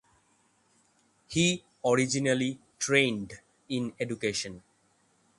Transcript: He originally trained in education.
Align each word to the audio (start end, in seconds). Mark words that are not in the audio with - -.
He 1.27 1.63
originally 1.85 2.57
trained 2.79 3.33
in 3.69 3.93
education. 3.99 4.63